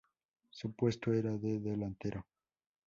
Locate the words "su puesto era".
0.49-1.37